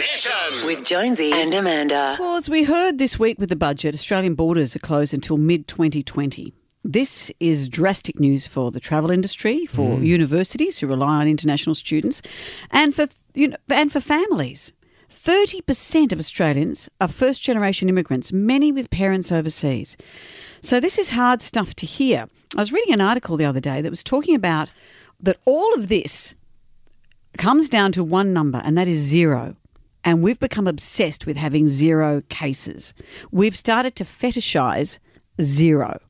Mission. 0.00 0.64
With 0.64 0.82
Jonesy 0.82 1.30
and 1.30 1.52
Amanda. 1.52 2.16
Well, 2.18 2.36
as 2.36 2.48
we 2.48 2.64
heard 2.64 2.96
this 2.96 3.18
week 3.18 3.38
with 3.38 3.50
the 3.50 3.56
budget, 3.56 3.94
Australian 3.94 4.34
borders 4.34 4.74
are 4.74 4.78
closed 4.78 5.12
until 5.12 5.36
mid 5.36 5.68
2020. 5.68 6.54
This 6.82 7.30
is 7.38 7.68
drastic 7.68 8.18
news 8.18 8.46
for 8.46 8.70
the 8.70 8.80
travel 8.80 9.10
industry, 9.10 9.66
for 9.66 9.98
mm. 9.98 10.06
universities 10.06 10.78
who 10.78 10.86
rely 10.86 11.20
on 11.20 11.28
international 11.28 11.74
students, 11.74 12.22
and 12.70 12.94
for 12.94 13.08
you 13.34 13.48
know, 13.48 13.58
and 13.68 13.92
for 13.92 14.00
families. 14.00 14.72
30% 15.10 16.12
of 16.12 16.18
Australians 16.18 16.88
are 16.98 17.08
first 17.08 17.42
generation 17.42 17.90
immigrants, 17.90 18.32
many 18.32 18.72
with 18.72 18.88
parents 18.88 19.30
overseas. 19.30 19.98
So 20.62 20.80
this 20.80 20.98
is 20.98 21.10
hard 21.10 21.42
stuff 21.42 21.74
to 21.74 21.84
hear. 21.84 22.24
I 22.56 22.60
was 22.60 22.72
reading 22.72 22.94
an 22.94 23.02
article 23.02 23.36
the 23.36 23.44
other 23.44 23.60
day 23.60 23.82
that 23.82 23.90
was 23.90 24.02
talking 24.02 24.34
about 24.34 24.72
that 25.20 25.36
all 25.44 25.74
of 25.74 25.88
this 25.88 26.34
comes 27.36 27.68
down 27.68 27.92
to 27.92 28.02
one 28.02 28.32
number, 28.32 28.62
and 28.64 28.78
that 28.78 28.88
is 28.88 28.96
zero. 28.96 29.56
And 30.04 30.22
we've 30.22 30.40
become 30.40 30.66
obsessed 30.66 31.26
with 31.26 31.36
having 31.36 31.68
zero 31.68 32.22
cases. 32.28 32.94
We've 33.30 33.56
started 33.56 33.94
to 33.96 34.04
fetishize 34.04 34.98
zero. 35.40 36.00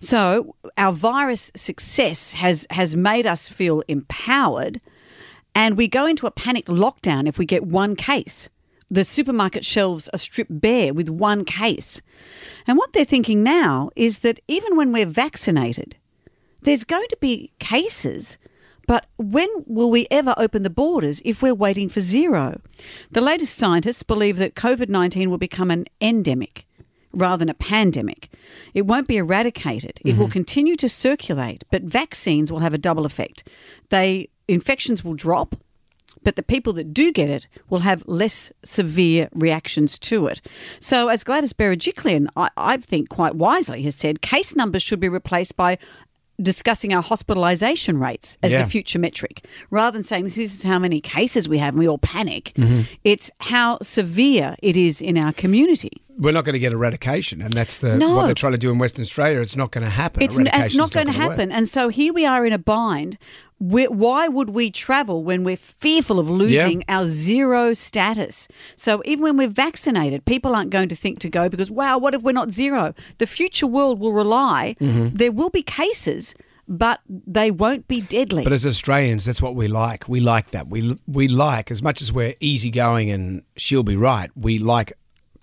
So 0.00 0.54
our 0.76 0.92
virus 0.92 1.50
success 1.54 2.34
has 2.34 2.66
has 2.70 2.94
made 2.96 3.26
us 3.26 3.48
feel 3.48 3.82
empowered, 3.88 4.80
and 5.54 5.76
we 5.76 5.88
go 5.88 6.06
into 6.06 6.26
a 6.26 6.30
panicked 6.30 6.68
lockdown 6.68 7.26
if 7.26 7.38
we 7.38 7.46
get 7.46 7.64
one 7.64 7.96
case. 7.96 8.48
The 8.90 9.04
supermarket 9.04 9.64
shelves 9.64 10.08
are 10.12 10.18
stripped 10.18 10.60
bare 10.60 10.92
with 10.92 11.08
one 11.08 11.44
case. 11.44 12.02
And 12.66 12.76
what 12.76 12.92
they're 12.92 13.04
thinking 13.04 13.42
now 13.42 13.90
is 13.96 14.18
that 14.20 14.40
even 14.46 14.76
when 14.76 14.92
we're 14.92 15.06
vaccinated, 15.06 15.96
there's 16.62 16.84
going 16.84 17.08
to 17.08 17.16
be 17.20 17.52
cases, 17.58 18.36
but 18.86 19.06
when 19.16 19.48
will 19.66 19.90
we 19.90 20.06
ever 20.10 20.34
open 20.36 20.62
the 20.62 20.70
borders 20.70 21.22
if 21.24 21.42
we're 21.42 21.54
waiting 21.54 21.88
for 21.88 22.00
zero? 22.00 22.60
The 23.10 23.20
latest 23.20 23.56
scientists 23.56 24.02
believe 24.02 24.36
that 24.38 24.54
COVID 24.54 24.88
19 24.88 25.30
will 25.30 25.38
become 25.38 25.70
an 25.70 25.86
endemic 26.00 26.66
rather 27.12 27.38
than 27.38 27.48
a 27.48 27.54
pandemic. 27.54 28.28
It 28.74 28.86
won't 28.86 29.08
be 29.08 29.16
eradicated. 29.16 30.00
It 30.04 30.16
will 30.16 30.26
mm-hmm. 30.26 30.32
continue 30.32 30.76
to 30.76 30.88
circulate, 30.88 31.64
but 31.70 31.82
vaccines 31.82 32.50
will 32.50 32.60
have 32.60 32.74
a 32.74 32.78
double 32.78 33.06
effect. 33.06 33.48
They 33.90 34.28
infections 34.48 35.04
will 35.04 35.14
drop, 35.14 35.56
but 36.22 36.36
the 36.36 36.42
people 36.42 36.72
that 36.74 36.92
do 36.92 37.12
get 37.12 37.28
it 37.28 37.46
will 37.70 37.80
have 37.80 38.02
less 38.06 38.52
severe 38.64 39.28
reactions 39.32 39.98
to 40.00 40.26
it. 40.26 40.40
So, 40.80 41.08
as 41.08 41.24
Gladys 41.24 41.52
Berejiklian, 41.52 42.28
I, 42.36 42.50
I 42.56 42.76
think 42.78 43.08
quite 43.08 43.36
wisely, 43.36 43.82
has 43.82 43.94
said, 43.94 44.22
case 44.22 44.56
numbers 44.56 44.82
should 44.82 45.00
be 45.00 45.08
replaced 45.08 45.56
by 45.56 45.78
discussing 46.42 46.92
our 46.92 47.02
hospitalisation 47.02 48.00
rates 48.00 48.36
as 48.42 48.52
Yeah. 48.52 48.62
the 48.62 48.68
future 48.68 48.98
metric 48.98 49.44
rather 49.70 49.96
than 49.96 50.02
saying 50.02 50.24
this 50.24 50.38
is 50.38 50.62
how 50.64 50.78
many 50.78 51.00
cases 51.00 51.48
we 51.48 51.58
have 51.58 51.74
and 51.74 51.78
we 51.78 51.88
all 51.88 51.98
panic 51.98 52.52
Mm-hmm. 52.56 52.82
it's 53.04 53.30
how 53.40 53.78
severe 53.82 54.56
it 54.62 54.76
is 54.76 55.00
in 55.00 55.16
our 55.18 55.32
community 55.32 55.92
We're 56.16 56.32
not 56.32 56.44
going 56.44 56.52
to 56.54 56.58
get 56.60 56.72
eradication, 56.72 57.42
and 57.42 57.52
that's 57.52 57.78
the 57.78 57.96
No. 57.96 58.14
what 58.16 58.26
they're 58.26 58.34
trying 58.34 58.52
to 58.52 58.58
do 58.58 58.70
in 58.70 58.78
Western 58.78 59.02
Australia. 59.02 59.40
It's 59.40 59.56
not 59.56 59.70
going 59.72 59.84
to 59.84 59.90
happen. 59.90 60.22
It's, 60.22 60.38
n- 60.38 60.48
it's 60.52 60.76
not 60.76 60.92
going 60.92 61.06
to 61.06 61.12
happen. 61.12 61.48
work. 61.48 61.56
And 61.56 61.68
so 61.68 61.88
here 61.88 62.12
we 62.12 62.24
are 62.24 62.46
in 62.46 62.52
a 62.52 62.58
bind. 62.58 63.18
we 63.58 63.86
why 63.88 64.28
would 64.28 64.50
we 64.50 64.70
travel 64.70 65.24
when 65.24 65.42
we're 65.44 65.56
fearful 65.56 66.18
of 66.18 66.28
losing 66.30 66.84
our 66.88 67.06
zero 67.06 67.74
status? 67.74 68.46
So 68.76 69.02
even 69.04 69.22
when 69.24 69.36
we're 69.36 69.48
vaccinated, 69.48 70.24
people 70.24 70.54
aren't 70.54 70.70
going 70.70 70.88
to 70.88 70.94
think 70.96 71.18
to 71.20 71.28
go 71.28 71.48
because, 71.48 71.70
wow, 71.70 71.98
what 71.98 72.14
if 72.14 72.22
we're 72.22 72.32
not 72.32 72.50
zero? 72.52 72.94
The 73.18 73.26
future 73.26 73.66
world 73.66 73.98
will 74.00 74.12
rely, 74.12 74.76
Mm-hmm. 74.80 75.16
there 75.16 75.32
will 75.32 75.50
be 75.50 75.62
cases, 75.62 76.34
but 76.68 77.00
they 77.08 77.50
won't 77.50 77.86
be 77.88 78.00
deadly. 78.00 78.44
But 78.44 78.52
as 78.52 78.64
Australians, 78.66 79.24
that's 79.24 79.42
what 79.42 79.54
we 79.54 79.66
like. 79.68 80.08
We 80.08 80.20
like 80.20 80.50
that. 80.52 80.68
We 80.68 80.96
we 81.06 81.28
like 81.28 81.70
as 81.70 81.82
much 81.82 82.00
as 82.02 82.12
we're 82.12 82.34
easygoing 82.40 83.10
and 83.10 83.42
she'll 83.56 83.82
be 83.82 83.96
right. 83.96 84.30
We 84.36 84.58
like 84.58 84.92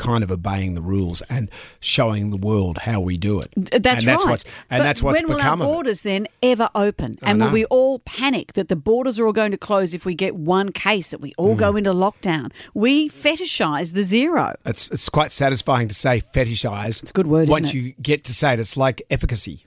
kind 0.01 0.23
of 0.23 0.31
obeying 0.31 0.73
the 0.73 0.81
rules 0.81 1.21
and 1.29 1.49
showing 1.79 2.31
the 2.31 2.37
world 2.37 2.79
how 2.79 2.99
we 2.99 3.17
do 3.17 3.39
it. 3.39 3.51
That's 3.55 3.75
and 3.75 3.83
that's 4.11 4.25
right. 4.25 4.31
What's, 4.31 4.45
and 4.69 4.79
But 4.79 4.83
that's 4.83 5.03
what's 5.03 5.21
when 5.21 5.29
will 5.29 5.37
our 5.41 5.55
become 5.55 5.59
borders 5.59 6.01
then 6.01 6.27
ever 6.41 6.69
open? 6.75 7.15
And 7.21 7.39
will 7.39 7.51
we 7.51 7.65
all 7.65 7.99
panic 7.99 8.53
that 8.53 8.67
the 8.67 8.75
borders 8.75 9.19
are 9.19 9.25
all 9.27 9.33
going 9.33 9.51
to 9.51 9.57
close 9.57 9.93
if 9.93 10.05
we 10.05 10.15
get 10.15 10.35
one 10.35 10.69
case, 10.71 11.11
that 11.11 11.21
we 11.21 11.33
all 11.37 11.55
Mm. 11.55 11.57
go 11.57 11.75
into 11.75 11.93
lockdown? 11.93 12.51
We 12.73 13.09
fetishize 13.09 13.93
the 13.93 14.03
zero. 14.03 14.55
It's 14.65 14.87
it's 14.89 15.09
quite 15.09 15.31
satisfying 15.31 15.87
to 15.87 15.95
say 15.95 16.21
fetishize. 16.35 17.01
It's 17.01 17.11
a 17.11 17.13
good 17.13 17.27
word, 17.27 17.47
Once 17.49 17.69
isn't 17.69 17.79
it? 17.79 17.83
you 17.83 17.93
get 18.01 18.23
to 18.25 18.33
say 18.33 18.53
it, 18.53 18.59
it's 18.59 18.75
like 18.77 19.01
efficacy. 19.09 19.65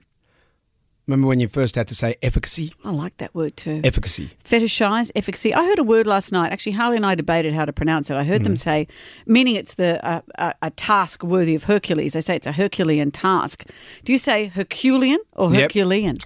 Remember 1.06 1.26
when 1.28 1.38
you 1.38 1.48
first 1.48 1.74
had 1.74 1.86
to 1.88 1.94
say 1.94 2.14
efficacy? 2.22 2.72
I 2.82 2.90
like 2.90 3.18
that 3.18 3.34
word 3.34 3.56
too. 3.58 3.82
Efficacy. 3.84 4.30
fetishize, 4.42 5.10
efficacy. 5.14 5.52
I 5.52 5.64
heard 5.66 5.78
a 5.78 5.82
word 5.84 6.06
last 6.06 6.32
night. 6.32 6.50
Actually, 6.50 6.72
Harley 6.72 6.96
and 6.96 7.04
I 7.04 7.14
debated 7.14 7.52
how 7.52 7.66
to 7.66 7.72
pronounce 7.74 8.08
it. 8.10 8.16
I 8.16 8.24
heard 8.24 8.42
them 8.44 8.56
say, 8.56 8.86
meaning 9.26 9.54
it's 9.56 9.74
the 9.74 10.02
uh, 10.04 10.20
a, 10.38 10.54
a 10.62 10.70
task 10.70 11.22
worthy 11.22 11.54
of 11.54 11.64
Hercules. 11.64 12.14
They 12.14 12.22
say 12.22 12.36
it's 12.36 12.46
a 12.46 12.52
Herculean 12.52 13.10
task. 13.10 13.66
Do 14.04 14.12
you 14.12 14.18
say 14.18 14.46
Herculean 14.46 15.18
or 15.32 15.52
Yep. 15.52 15.60
Herculean? 15.62 16.16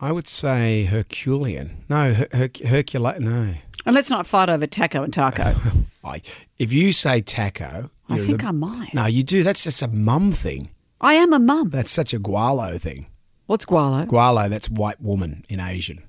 I 0.00 0.10
would 0.12 0.26
say 0.26 0.84
Herculean. 0.86 1.84
No, 1.88 2.12
her, 2.14 2.26
her, 2.32 2.50
Hercula. 2.66 3.20
No. 3.20 3.54
And 3.86 3.94
let's 3.94 4.10
not 4.10 4.26
fight 4.26 4.48
over 4.48 4.66
taco 4.66 5.02
and 5.04 5.12
taco. 5.12 5.54
I, 6.04 6.20
if 6.58 6.72
you 6.72 6.90
say 6.92 7.20
taco, 7.20 7.90
I 8.08 8.18
think 8.18 8.40
the- 8.40 8.48
I 8.48 8.50
might. 8.50 8.92
No, 8.92 9.06
you 9.06 9.22
do. 9.22 9.42
That's 9.44 9.62
just 9.62 9.82
a 9.82 9.88
mum 9.88 10.32
thing. 10.32 10.70
I 11.00 11.14
am 11.14 11.32
a 11.32 11.38
mum. 11.38 11.70
That's 11.70 11.90
such 11.92 12.12
a 12.12 12.18
gweilo 12.18 12.80
thing. 12.80 13.06
What's 13.50 13.64
gweilo? 13.64 14.06
Gweilo, 14.06 14.48
that's 14.48 14.70
white 14.70 15.00
woman 15.00 15.44
in 15.48 15.58
Asian. 15.58 16.04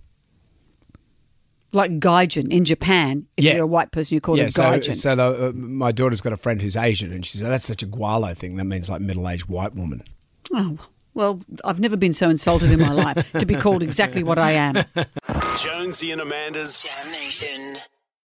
Like 1.71 1.99
gaijin 1.99 2.51
in 2.51 2.65
Japan. 2.65 3.25
If 3.35 3.43
Yeah. 3.45 3.53
you're 3.55 3.63
a 3.63 3.67
white 3.67 3.91
person, 3.91 4.13
you 4.13 4.21
call 4.21 4.33
called 4.35 4.37
yeah, 4.41 4.45
a 4.45 4.51
so, 4.51 4.61
gaijin. 4.61 4.95
so 4.95 5.15
the, 5.15 5.47
uh, 5.47 5.51
my 5.55 5.91
daughter's 5.91 6.21
got 6.21 6.33
a 6.33 6.37
friend 6.37 6.61
who's 6.61 6.75
Asian, 6.75 7.11
and 7.11 7.25
she 7.25 7.39
said 7.39 7.49
that's 7.49 7.65
such 7.65 7.81
a 7.81 7.87
gweilo 7.87 8.37
thing. 8.37 8.57
That 8.57 8.65
means 8.65 8.91
like 8.91 9.01
middle-aged 9.01 9.47
white 9.47 9.73
woman. 9.73 10.03
oh, 10.53 10.77
well, 11.15 11.41
I've 11.65 11.79
never 11.79 11.97
been 11.97 12.13
so 12.13 12.29
insulted 12.29 12.71
in 12.71 12.79
my 12.79 12.91
life 12.93 13.31
to 13.31 13.45
be 13.47 13.55
called 13.55 13.81
exactly 13.81 14.21
what 14.21 14.37
I 14.37 14.51
am. 14.51 14.75
Jonesy 15.57 16.11
and 16.11 16.21
Amanda's 16.21 16.83
Jam 16.83 17.11
Nation. 17.11 17.77